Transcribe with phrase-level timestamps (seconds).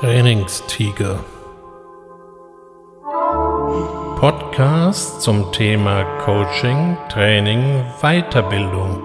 [0.00, 1.24] Trainingstiger.
[4.20, 9.02] Podcast zum Thema Coaching, Training, Weiterbildung.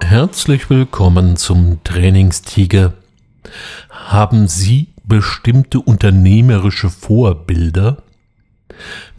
[0.00, 2.92] Herzlich willkommen zum Trainingstiger.
[3.90, 7.96] Haben Sie bestimmte unternehmerische Vorbilder?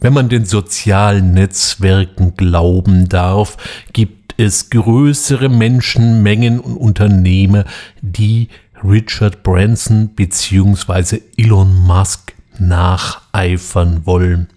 [0.00, 3.58] Wenn man den sozialen Netzwerken glauben darf,
[3.92, 7.64] gibt es größere Menschenmengen und Unternehmer,
[8.00, 8.48] die
[8.84, 11.20] Richard Branson bzw.
[11.36, 14.48] Elon Musk nacheifern wollen.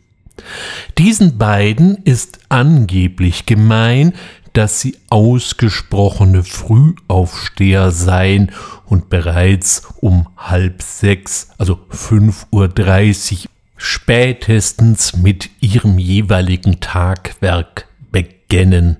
[0.97, 4.13] Diesen beiden ist angeblich gemein,
[4.53, 8.51] dass sie ausgesprochene Frühaufsteher seien
[8.85, 18.97] und bereits um halb sechs, also fünf Uhr dreißig, spätestens mit ihrem jeweiligen Tagwerk beginnen.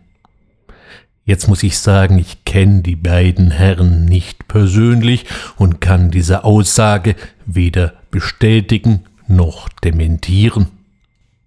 [1.30, 5.25] Jetzt muss ich sagen, ich kenne die beiden Herren nicht persönlich
[5.58, 10.69] und kann diese Aussage weder bestätigen noch dementieren.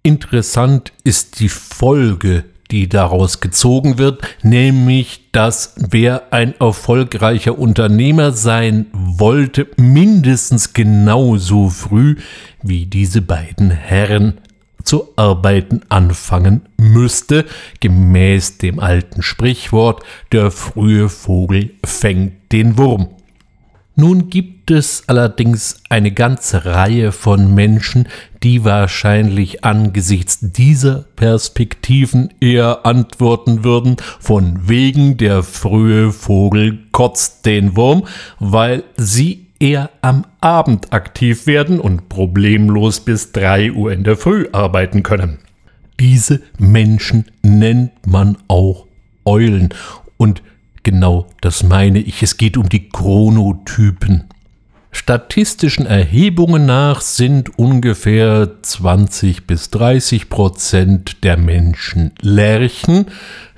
[0.01, 8.85] Interessant ist die Folge, die daraus gezogen wird, nämlich, dass wer ein erfolgreicher Unternehmer sein
[8.93, 12.15] wollte, mindestens genauso früh
[12.61, 14.35] wie diese beiden Herren
[14.83, 17.45] zu arbeiten anfangen müsste,
[17.79, 23.09] gemäß dem alten Sprichwort, der frühe Vogel fängt den Wurm.
[23.95, 28.07] Nun gibt es allerdings eine ganze Reihe von Menschen,
[28.41, 37.75] die wahrscheinlich angesichts dieser Perspektiven eher antworten würden, von wegen der frühe Vogel kotzt den
[37.75, 38.07] Wurm,
[38.39, 44.47] weil sie eher am Abend aktiv werden und problemlos bis 3 Uhr in der Früh
[44.51, 45.39] arbeiten können.
[46.01, 48.87] Diese Menschen nennt man auch
[49.23, 49.69] Eulen.
[50.17, 50.43] Und
[50.83, 52.21] genau das meine ich.
[52.21, 54.25] Es geht um die Chronotypen.
[54.91, 63.05] Statistischen Erhebungen nach sind ungefähr 20 bis 30 Prozent der Menschen Lerchen.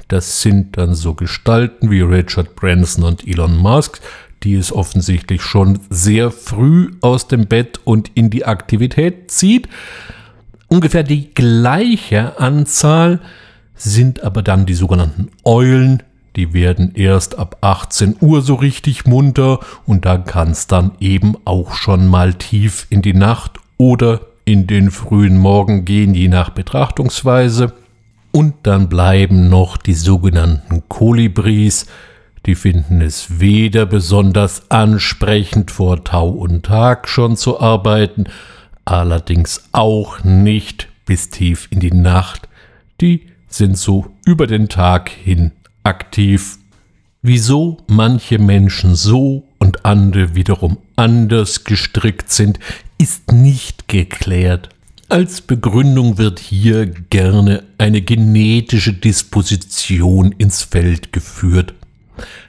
[0.08, 4.02] Das sind dann so Gestalten wie Richard Branson und Elon Musk,
[4.46, 9.68] die es offensichtlich schon sehr früh aus dem Bett und in die Aktivität zieht.
[10.68, 13.20] Ungefähr die gleiche Anzahl
[13.76, 16.04] sind aber dann die sogenannten Eulen,
[16.36, 21.36] die werden erst ab 18 Uhr so richtig munter und da kann es dann eben
[21.46, 26.52] auch schon mal tief in die Nacht oder in den frühen Morgen gehen, je nach
[26.52, 27.74] Betrachtungsweise.
[28.32, 31.88] Und dann bleiben noch die sogenannten Kolibris,
[32.46, 38.26] die finden es weder besonders ansprechend vor Tau und Tag schon zu arbeiten,
[38.86, 42.48] allerdings auch nicht bis tief in die Nacht.
[43.02, 45.52] Die sind so über den Tag hin
[45.84, 46.60] aktiv.
[47.22, 52.60] Wieso manche Menschen so und andere wiederum anders gestrickt sind,
[53.00, 54.70] ist nicht geklärt.
[55.10, 61.74] Als Begründung wird hier gerne eine genetische Disposition ins Feld geführt.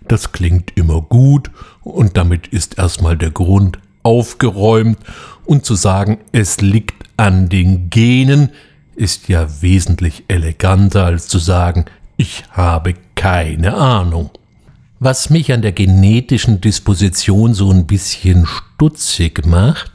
[0.08, 1.50] Das klingt immer gut
[1.82, 4.98] und damit ist erstmal der Grund aufgeräumt
[5.44, 8.50] und zu sagen, es liegt an den Genen,
[8.94, 14.30] ist ja wesentlich eleganter als zu sagen, ich habe keine Ahnung.
[14.98, 19.90] Was mich an der genetischen Disposition so ein bisschen stutzig macht,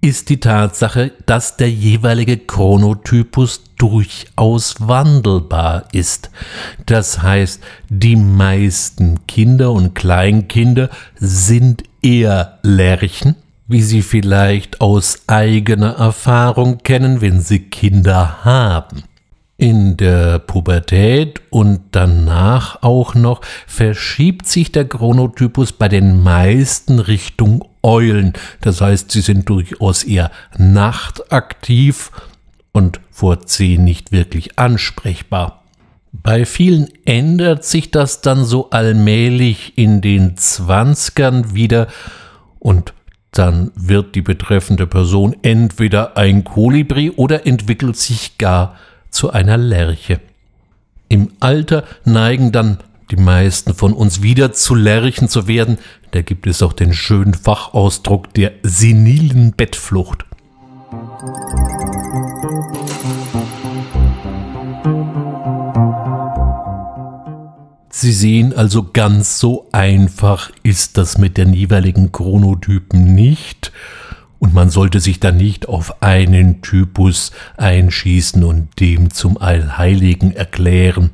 [0.00, 6.30] ist die Tatsache, dass der jeweilige Chronotypus durchaus wandelbar ist.
[6.86, 13.36] Das heißt, die meisten Kinder und Kleinkinder sind eher Lerchen,
[13.66, 19.02] wie sie vielleicht aus eigener Erfahrung kennen, wenn sie Kinder haben.
[19.58, 27.66] In der Pubertät und danach auch noch verschiebt sich der Chronotypus bei den meisten Richtung
[27.82, 28.34] Eulen.
[28.60, 32.10] Das heißt, sie sind durchaus eher nachtaktiv
[32.72, 35.62] und vor zehn nicht wirklich ansprechbar.
[36.12, 41.86] Bei vielen ändert sich das dann so allmählich in den Zwanzigern wieder
[42.58, 42.92] und
[43.30, 48.76] dann wird die betreffende Person entweder ein Kolibri oder entwickelt sich gar
[49.16, 50.20] zu einer Lerche.
[51.08, 52.78] Im Alter neigen dann
[53.10, 55.78] die meisten von uns wieder zu Lerchen zu werden.
[56.10, 60.26] Da gibt es auch den schönen Fachausdruck der senilen Bettflucht.
[67.88, 73.72] Sie sehen also ganz so einfach ist das mit den jeweiligen Chronotypen nicht
[74.38, 81.10] und man sollte sich dann nicht auf einen Typus einschießen und dem zum Allheiligen erklären.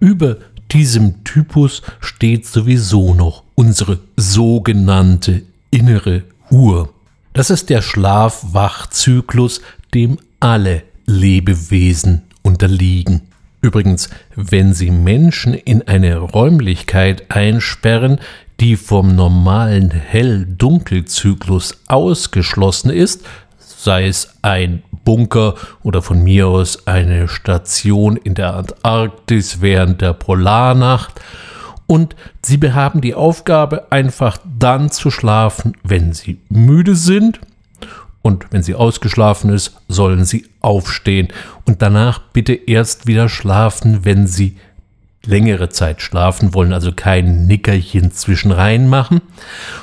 [0.00, 0.36] Über
[0.70, 6.92] diesem Typus steht sowieso noch unsere sogenannte innere Uhr.
[7.32, 9.60] Das ist der Schlaf-Wach-Zyklus,
[9.92, 13.22] dem alle Lebewesen unterliegen.
[13.60, 18.20] Übrigens, wenn Sie Menschen in eine Räumlichkeit einsperren,
[18.60, 23.24] die vom normalen Hell-Dunkel-Zyklus ausgeschlossen ist,
[23.58, 30.12] sei es ein Bunker oder von mir aus eine Station in der Antarktis während der
[30.14, 31.20] Polarnacht,
[31.86, 37.40] und sie haben die Aufgabe, einfach dann zu schlafen, wenn sie müde sind.
[38.22, 41.28] Und wenn sie ausgeschlafen ist, sollen sie aufstehen.
[41.66, 44.56] Und danach bitte erst wieder schlafen, wenn sie
[45.26, 49.20] längere Zeit schlafen wollen, also kein Nickerchen zwischen rein machen.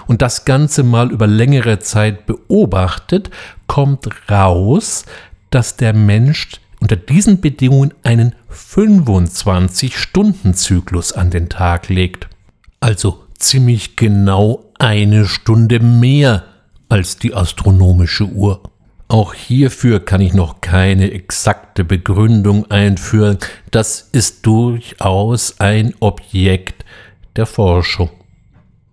[0.08, 3.30] Und das Ganze mal über längere Zeit beobachtet,
[3.68, 5.06] kommt raus,
[5.50, 6.50] dass der Mensch
[6.80, 12.28] unter diesen Bedingungen einen 25-Stunden-Zyklus an den Tag legt.
[12.80, 16.46] Also ziemlich genau eine Stunde mehr
[16.90, 18.64] als die astronomische Uhr.
[19.12, 23.40] Auch hierfür kann ich noch keine exakte Begründung einführen.
[23.70, 26.86] Das ist durchaus ein Objekt
[27.36, 28.10] der Forschung.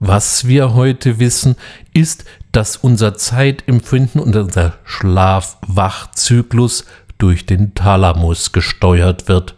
[0.01, 1.55] Was wir heute wissen,
[1.95, 6.85] ist, dass unser Zeitempfinden und unser Schlaf-Wach-Zyklus
[7.19, 9.55] durch den Thalamus gesteuert wird.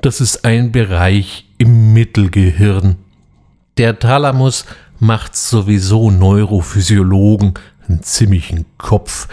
[0.00, 2.96] Das ist ein Bereich im Mittelgehirn.
[3.78, 4.64] Der Thalamus
[4.98, 7.54] macht sowieso Neurophysiologen
[7.86, 9.28] einen ziemlichen Kopf.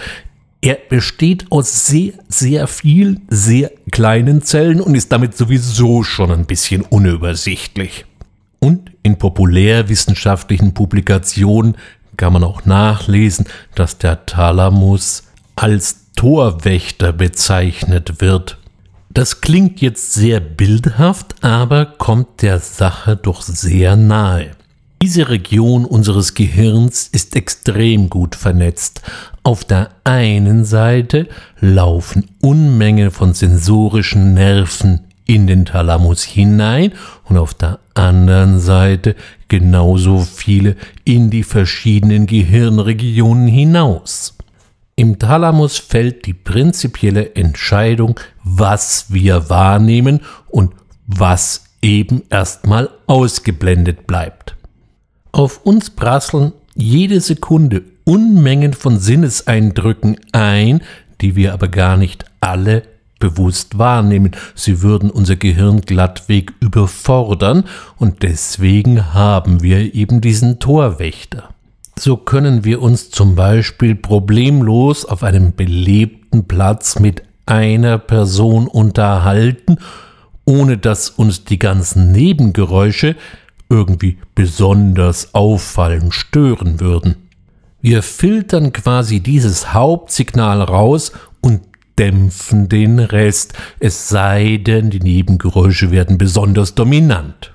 [0.62, 6.46] Er besteht aus sehr, sehr vielen, sehr kleinen Zellen und ist damit sowieso schon ein
[6.46, 8.06] bisschen unübersichtlich.
[8.60, 11.78] Und in populärwissenschaftlichen Publikationen
[12.18, 13.46] kann man auch nachlesen,
[13.76, 15.24] dass der Thalamus
[15.56, 18.58] als Torwächter bezeichnet wird.
[19.10, 24.52] Das klingt jetzt sehr bildhaft, aber kommt der Sache doch sehr nahe.
[25.02, 29.02] Diese Region unseres Gehirns ist extrem gut vernetzt.
[29.44, 31.30] Auf der einen Seite
[31.62, 36.92] laufen Unmenge von sensorischen Nerven in den Thalamus hinein
[37.24, 39.16] und auf der anderen Seite
[39.48, 40.76] genauso viele
[41.06, 44.36] in die verschiedenen Gehirnregionen hinaus.
[44.98, 50.20] Im Thalamus fällt die prinzipielle Entscheidung, was wir wahrnehmen
[50.50, 50.74] und
[51.08, 54.59] was eben erstmal ausgeblendet bleibt.
[55.40, 60.82] Auf uns prasseln jede Sekunde Unmengen von Sinneseindrücken ein,
[61.22, 62.84] die wir aber gar nicht alle
[63.20, 64.36] bewusst wahrnehmen.
[64.54, 67.64] Sie würden unser Gehirn glattweg überfordern
[67.96, 71.54] und deswegen haben wir eben diesen Torwächter.
[71.98, 79.78] So können wir uns zum Beispiel problemlos auf einem belebten Platz mit einer Person unterhalten,
[80.44, 83.16] ohne dass uns die ganzen Nebengeräusche
[83.70, 87.16] irgendwie besonders auffallen, stören würden.
[87.82, 91.62] Wir filtern quasi dieses Hauptsignal raus und
[91.98, 97.54] dämpfen den Rest, es sei denn, die Nebengeräusche werden besonders dominant.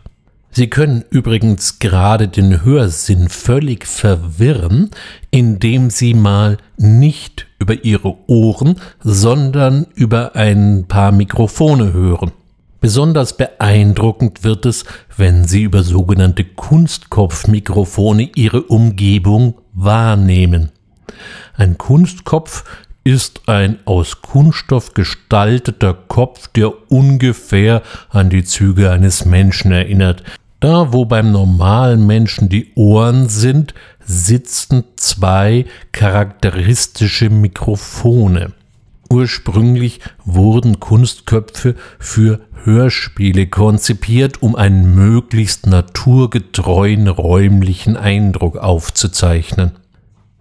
[0.51, 4.91] Sie können übrigens gerade den Hörsinn völlig verwirren,
[5.33, 12.31] indem Sie mal nicht über Ihre Ohren, sondern über ein paar Mikrofone hören.
[12.85, 14.85] Besonders beeindruckend wird es,
[15.17, 20.71] wenn Sie über sogenannte Kunstkopfmikrofone Ihre Umgebung wahrnehmen.
[21.57, 22.65] Ein Kunstkopf
[23.03, 30.23] ist ein aus Kunststoff gestalteter Kopf, der ungefähr an die Züge eines Menschen erinnert.
[30.61, 33.73] Da, wo beim normalen Menschen die Ohren sind,
[34.05, 38.53] sitzen zwei charakteristische Mikrofone.
[39.11, 49.73] Ursprünglich wurden Kunstköpfe für Hörspiele konzipiert, um einen möglichst naturgetreuen räumlichen Eindruck aufzuzeichnen.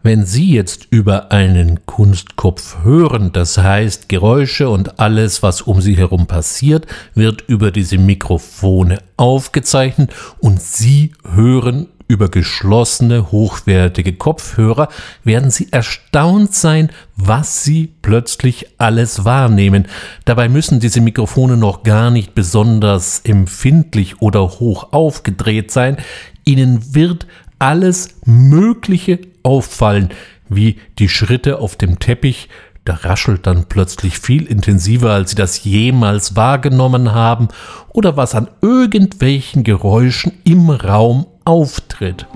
[0.06, 5.96] Wenn Sie jetzt über einen Kunstkopf hören, das heißt Geräusche und alles, was um Sie
[5.96, 14.90] herum passiert, wird über diese Mikrofone aufgezeichnet und Sie hören über geschlossene, hochwertige Kopfhörer
[15.24, 19.88] werden Sie erstaunt sein, was Sie plötzlich alles wahrnehmen.
[20.26, 25.98] Dabei müssen diese Mikrofone noch gar nicht besonders empfindlich oder hoch aufgedreht sein.
[26.46, 27.28] Ihnen wird
[27.60, 30.10] alles Mögliche auffallen,
[30.50, 32.50] wie die Schritte auf dem Teppich,
[32.86, 37.48] da raschelt dann plötzlich viel intensiver, als sie das jemals wahrgenommen haben,
[37.94, 42.28] oder was an irgendwelchen Geräuschen im Raum auftritt.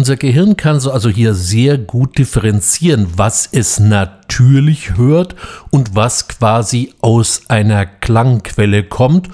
[0.00, 5.36] Unser Gehirn kann so also hier sehr gut differenzieren, was es natürlich hört
[5.70, 9.28] und was quasi aus einer Klangquelle kommt.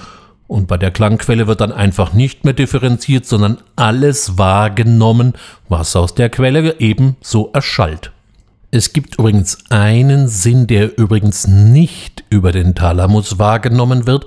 [0.48, 5.34] Und bei der Klangquelle wird dann einfach nicht mehr differenziert, sondern alles wahrgenommen,
[5.68, 8.10] was aus der Quelle eben so erschallt.
[8.70, 14.26] Es gibt übrigens einen Sinn, der übrigens nicht über den Thalamus wahrgenommen wird,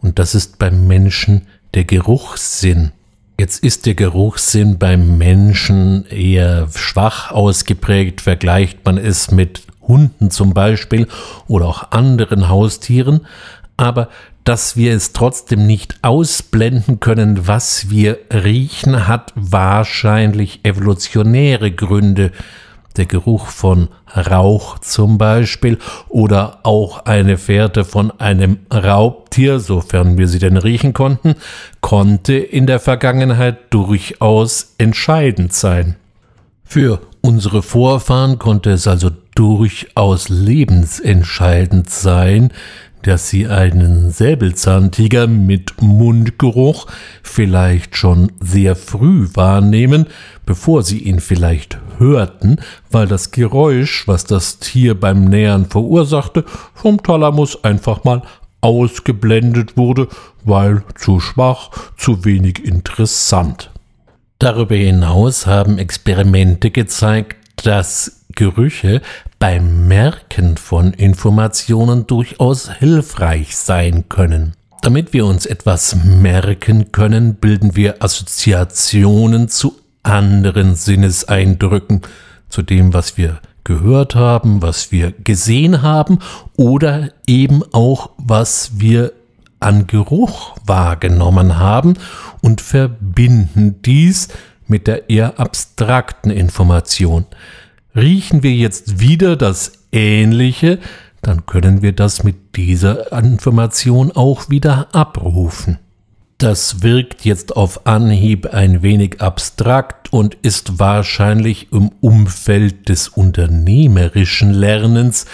[0.00, 2.92] und das ist beim Menschen der Geruchssinn.
[3.38, 8.20] Jetzt ist der Geruchssinn beim Menschen eher schwach ausgeprägt.
[8.20, 11.06] Vergleicht man es mit Hunden zum Beispiel
[11.48, 13.26] oder auch anderen Haustieren.
[13.76, 14.08] Aber
[14.44, 22.32] dass wir es trotzdem nicht ausblenden können, was wir riechen, hat wahrscheinlich evolutionäre Gründe
[22.96, 25.78] der Geruch von Rauch zum Beispiel
[26.08, 31.34] oder auch eine Fährte von einem Raubtier, sofern wir sie denn riechen konnten,
[31.80, 35.96] konnte in der Vergangenheit durchaus entscheidend sein.
[36.64, 42.52] Für unsere Vorfahren konnte es also durchaus lebensentscheidend sein,
[43.02, 46.86] dass sie einen Säbelzahntiger mit Mundgeruch
[47.22, 50.06] vielleicht schon sehr früh wahrnehmen,
[50.46, 52.56] bevor sie ihn vielleicht hörten,
[52.90, 58.22] weil das Geräusch, was das Tier beim Nähern verursachte, vom Thalamus einfach mal
[58.60, 60.08] ausgeblendet wurde,
[60.44, 63.70] weil zu schwach, zu wenig interessant.
[64.38, 69.00] Darüber hinaus haben Experimente gezeigt, dass Gerüche
[69.38, 74.54] beim Merken von Informationen durchaus hilfreich sein können.
[74.82, 82.02] Damit wir uns etwas merken können, bilden wir Assoziationen zu anderen Sinneseindrücken,
[82.48, 86.18] zu dem, was wir gehört haben, was wir gesehen haben
[86.56, 89.12] oder eben auch, was wir
[89.60, 91.94] an Geruch wahrgenommen haben
[92.40, 94.28] und verbinden dies
[94.70, 97.26] mit der eher abstrakten Information.
[97.94, 100.78] Riechen wir jetzt wieder das Ähnliche,
[101.22, 105.78] dann können wir das mit dieser Information auch wieder abrufen.
[106.38, 114.54] Das wirkt jetzt auf Anhieb ein wenig abstrakt und ist wahrscheinlich im Umfeld des unternehmerischen
[114.54, 115.26] Lernens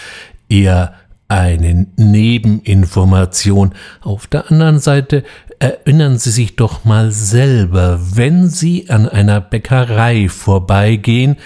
[0.49, 0.95] eher
[1.29, 3.75] eine Nebeninformation.
[4.01, 5.25] Auf der anderen Seite
[5.59, 11.37] erinnern Sie sich doch mal selber, wenn Sie an einer Bäckerei vorbeigehen,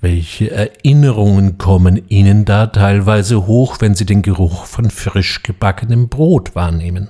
[0.00, 6.54] welche Erinnerungen kommen Ihnen da teilweise hoch, wenn Sie den Geruch von frisch gebackenem Brot
[6.54, 7.08] wahrnehmen?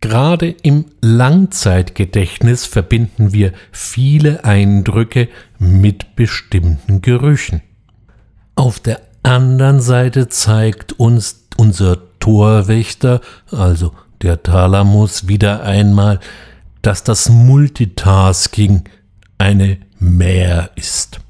[0.00, 7.62] Gerade im Langzeitgedächtnis verbinden wir viele Eindrücke mit bestimmten Gerüchen.
[8.54, 13.20] Auf der anderen Seite zeigt uns unser Torwächter,
[13.50, 16.20] also der Thalamus, wieder einmal,
[16.82, 18.84] dass das Multitasking
[19.38, 21.20] eine Mehr ist.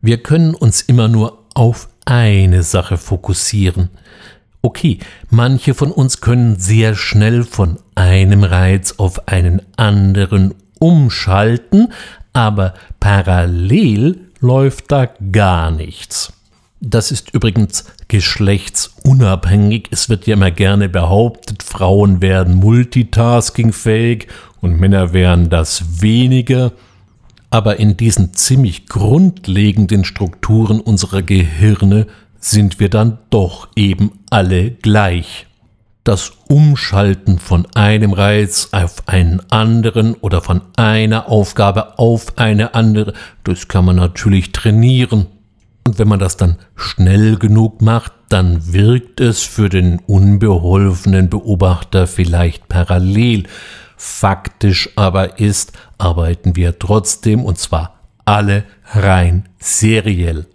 [0.00, 3.90] Wir können uns immer nur auf eine Sache fokussieren.
[4.62, 4.98] Okay,
[5.30, 11.92] manche von uns können sehr schnell von einem Reiz auf einen anderen umschalten,
[12.32, 16.32] aber parallel läuft da gar nichts.
[16.80, 19.88] Das ist übrigens geschlechtsunabhängig.
[19.90, 24.28] Es wird ja immer gerne behauptet, Frauen werden multitaskingfähig
[24.60, 26.72] und Männer wären das weniger.
[27.48, 32.06] Aber in diesen ziemlich grundlegenden Strukturen unserer Gehirne
[32.38, 35.46] sind wir dann doch eben alle gleich.
[36.04, 43.14] Das Umschalten von einem Reiz auf einen anderen oder von einer Aufgabe auf eine andere,
[43.44, 45.26] das kann man natürlich trainieren.
[45.86, 52.08] Und wenn man das dann schnell genug macht, dann wirkt es für den unbeholfenen Beobachter
[52.08, 53.44] vielleicht parallel.
[53.96, 58.64] Faktisch aber ist, arbeiten wir trotzdem und zwar alle
[58.94, 60.46] rein seriell.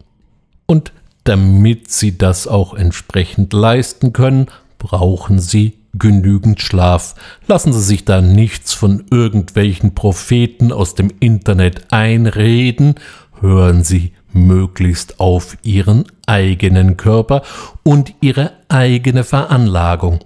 [0.66, 0.92] Und
[1.24, 4.48] damit sie das auch entsprechend leisten können,
[4.80, 7.16] brauchen sie genügend Schlaf.
[7.48, 12.96] Lassen Sie sich da nichts von irgendwelchen Propheten aus dem Internet einreden,
[13.40, 17.44] hören Sie möglichst auf Ihren eigenen Körper
[17.84, 20.20] und Ihre eigene Veranlagung.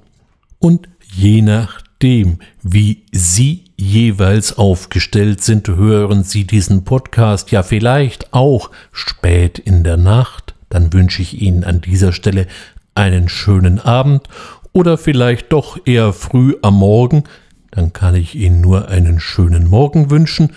[0.59, 8.71] Und je nachdem, wie Sie jeweils aufgestellt sind, hören Sie diesen Podcast ja vielleicht auch
[8.91, 12.47] spät in der Nacht dann wünsche ich Ihnen an dieser Stelle
[12.95, 14.27] einen schönen Abend
[14.73, 17.23] oder vielleicht doch eher früh am Morgen,
[17.71, 20.51] dann kann ich Ihnen nur einen schönen Morgen wünschen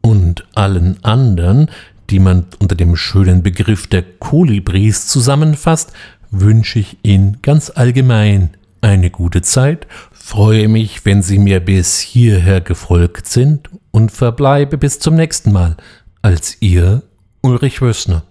[0.00, 1.70] und allen anderen,
[2.12, 5.92] die man unter dem schönen Begriff der Kolibris zusammenfasst,
[6.30, 8.50] wünsche ich Ihnen ganz allgemein
[8.82, 15.00] eine gute Zeit, freue mich, wenn Sie mir bis hierher gefolgt sind und verbleibe bis
[15.00, 15.76] zum nächsten Mal.
[16.24, 17.02] als Ihr
[17.40, 18.22] Ulrich Wössner.